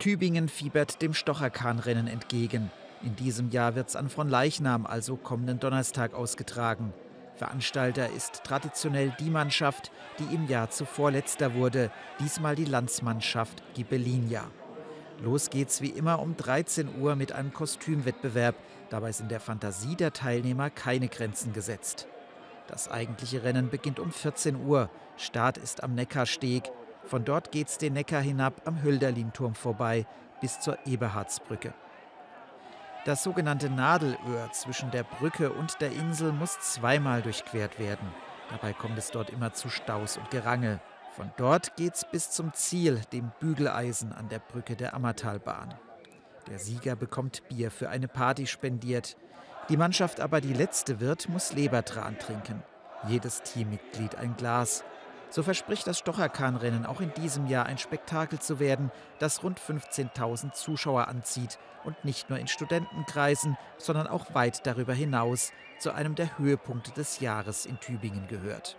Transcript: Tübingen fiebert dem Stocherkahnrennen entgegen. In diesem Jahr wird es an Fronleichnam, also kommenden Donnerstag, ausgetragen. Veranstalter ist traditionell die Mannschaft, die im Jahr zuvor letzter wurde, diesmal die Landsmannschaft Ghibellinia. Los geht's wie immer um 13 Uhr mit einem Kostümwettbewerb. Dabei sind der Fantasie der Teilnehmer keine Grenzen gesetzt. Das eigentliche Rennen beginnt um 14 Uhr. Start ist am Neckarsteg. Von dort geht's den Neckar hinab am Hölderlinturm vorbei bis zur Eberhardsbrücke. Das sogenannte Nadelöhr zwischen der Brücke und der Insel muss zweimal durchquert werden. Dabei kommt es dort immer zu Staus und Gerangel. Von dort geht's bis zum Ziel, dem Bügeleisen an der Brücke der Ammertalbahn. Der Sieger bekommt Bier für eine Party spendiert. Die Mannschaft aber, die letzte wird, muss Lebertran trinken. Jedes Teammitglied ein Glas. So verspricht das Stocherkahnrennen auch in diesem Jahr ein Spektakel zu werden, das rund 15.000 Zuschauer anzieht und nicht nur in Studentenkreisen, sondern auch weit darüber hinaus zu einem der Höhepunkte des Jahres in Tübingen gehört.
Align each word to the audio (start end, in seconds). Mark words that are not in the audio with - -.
Tübingen 0.00 0.48
fiebert 0.48 1.02
dem 1.02 1.12
Stocherkahnrennen 1.12 2.08
entgegen. 2.08 2.70
In 3.02 3.16
diesem 3.16 3.50
Jahr 3.50 3.74
wird 3.74 3.90
es 3.90 3.96
an 3.96 4.08
Fronleichnam, 4.08 4.86
also 4.86 5.16
kommenden 5.16 5.60
Donnerstag, 5.60 6.14
ausgetragen. 6.14 6.94
Veranstalter 7.36 8.08
ist 8.10 8.42
traditionell 8.42 9.14
die 9.20 9.28
Mannschaft, 9.28 9.92
die 10.18 10.34
im 10.34 10.48
Jahr 10.48 10.70
zuvor 10.70 11.10
letzter 11.10 11.54
wurde, 11.54 11.92
diesmal 12.18 12.56
die 12.56 12.64
Landsmannschaft 12.64 13.62
Ghibellinia. 13.74 14.44
Los 15.22 15.50
geht's 15.50 15.82
wie 15.82 15.90
immer 15.90 16.20
um 16.20 16.34
13 16.34 16.98
Uhr 16.98 17.14
mit 17.14 17.32
einem 17.32 17.52
Kostümwettbewerb. 17.52 18.56
Dabei 18.88 19.12
sind 19.12 19.30
der 19.30 19.40
Fantasie 19.40 19.96
der 19.96 20.14
Teilnehmer 20.14 20.70
keine 20.70 21.08
Grenzen 21.08 21.52
gesetzt. 21.52 22.08
Das 22.68 22.90
eigentliche 22.90 23.42
Rennen 23.42 23.68
beginnt 23.68 24.00
um 24.00 24.12
14 24.12 24.64
Uhr. 24.64 24.88
Start 25.18 25.58
ist 25.58 25.82
am 25.82 25.94
Neckarsteg. 25.94 26.70
Von 27.04 27.24
dort 27.24 27.50
geht's 27.52 27.78
den 27.78 27.94
Neckar 27.94 28.20
hinab 28.20 28.62
am 28.64 28.82
Hölderlinturm 28.82 29.54
vorbei 29.54 30.06
bis 30.40 30.60
zur 30.60 30.78
Eberhardsbrücke. 30.86 31.74
Das 33.04 33.22
sogenannte 33.22 33.70
Nadelöhr 33.70 34.52
zwischen 34.52 34.90
der 34.90 35.04
Brücke 35.04 35.52
und 35.52 35.80
der 35.80 35.90
Insel 35.92 36.32
muss 36.32 36.60
zweimal 36.60 37.22
durchquert 37.22 37.78
werden. 37.78 38.08
Dabei 38.50 38.72
kommt 38.72 38.98
es 38.98 39.10
dort 39.10 39.30
immer 39.30 39.52
zu 39.52 39.70
Staus 39.70 40.18
und 40.18 40.30
Gerangel. 40.30 40.80
Von 41.16 41.30
dort 41.36 41.76
geht's 41.76 42.04
bis 42.04 42.30
zum 42.30 42.52
Ziel, 42.52 43.00
dem 43.12 43.32
Bügeleisen 43.40 44.12
an 44.12 44.28
der 44.28 44.38
Brücke 44.38 44.76
der 44.76 44.94
Ammertalbahn. 44.94 45.74
Der 46.48 46.58
Sieger 46.58 46.96
bekommt 46.96 47.48
Bier 47.48 47.70
für 47.70 47.88
eine 47.88 48.08
Party 48.08 48.46
spendiert. 48.46 49.16
Die 49.68 49.76
Mannschaft 49.76 50.20
aber, 50.20 50.40
die 50.40 50.52
letzte 50.52 51.00
wird, 51.00 51.28
muss 51.28 51.52
Lebertran 51.52 52.18
trinken. 52.18 52.62
Jedes 53.06 53.42
Teammitglied 53.42 54.16
ein 54.16 54.36
Glas. 54.36 54.84
So 55.30 55.44
verspricht 55.44 55.86
das 55.86 55.98
Stocherkahnrennen 56.00 56.84
auch 56.84 57.00
in 57.00 57.14
diesem 57.14 57.46
Jahr 57.46 57.66
ein 57.66 57.78
Spektakel 57.78 58.40
zu 58.40 58.58
werden, 58.58 58.90
das 59.20 59.44
rund 59.44 59.60
15.000 59.60 60.52
Zuschauer 60.52 61.06
anzieht 61.06 61.58
und 61.84 62.04
nicht 62.04 62.30
nur 62.30 62.38
in 62.40 62.48
Studentenkreisen, 62.48 63.56
sondern 63.78 64.08
auch 64.08 64.34
weit 64.34 64.66
darüber 64.66 64.92
hinaus 64.92 65.52
zu 65.78 65.92
einem 65.92 66.16
der 66.16 66.36
Höhepunkte 66.36 66.90
des 66.90 67.20
Jahres 67.20 67.64
in 67.64 67.78
Tübingen 67.78 68.26
gehört. 68.26 68.76